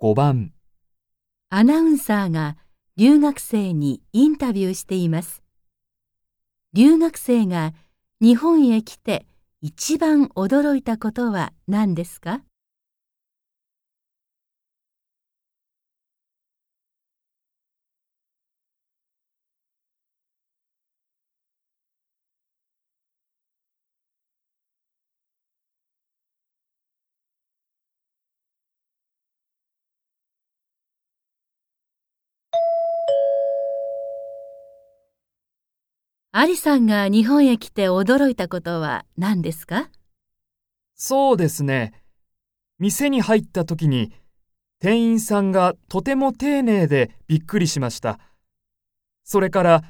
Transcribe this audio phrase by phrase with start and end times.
[0.00, 0.52] 5番
[1.50, 2.56] アナウンサーが
[2.96, 5.42] 留学生にインタビューしています。
[6.72, 7.72] 留学生が
[8.20, 9.26] 日本へ来て
[9.60, 12.42] 一番驚いたことは何ですか？
[36.40, 39.90] アリさんが日本へ来て驚いたことは何ですか？
[40.94, 41.92] そうですね。
[42.78, 44.12] 店に入った時に
[44.78, 48.20] 店員さんがとても丁寧でびっくりしました。
[49.24, 49.82] それから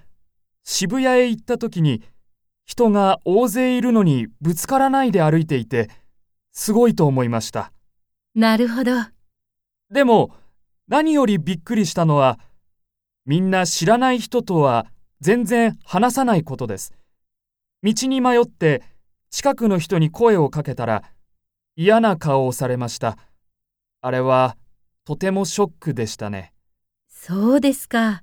[0.64, 2.02] 渋谷へ行った時に
[2.64, 5.90] 人が大勢いるのにぶつからないで歩いていて
[6.52, 7.72] すごいと思いました。
[8.34, 8.92] なるほど。
[9.90, 10.30] でも
[10.88, 12.38] 何よりびっくりしたのは
[13.26, 14.86] みんな知らない人とは
[15.20, 16.94] 全然話さないことです。
[17.82, 18.82] 道に迷って
[19.30, 21.02] 近くの人に声をかけたら
[21.76, 23.18] 嫌な顔をされました。
[24.00, 24.56] あれは
[25.04, 26.52] とてもショックでしたね。
[27.08, 28.22] そうですか。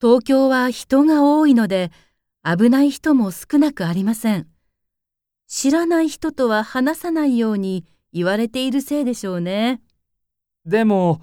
[0.00, 1.90] 東京は人が多いので
[2.44, 4.48] 危ない人も少なくありません。
[5.46, 9.80] 知らない人とは話さないように言われているせいでしょうね。
[10.66, 11.20] でも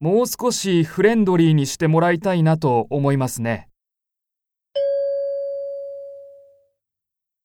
[0.00, 3.68] もう少しフレンドリーにしてもらいたいなと思いますね。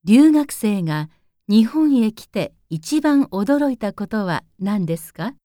[0.10, 1.08] 留学生が
[1.48, 5.36] 日本へ来て一番驚いたことは何ですか？